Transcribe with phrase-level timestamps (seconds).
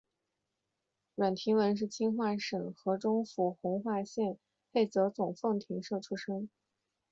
[1.13, 4.39] 阮廷闻是清化省河中府弘化县
[4.73, 6.49] 沛泽总凤亭社出生。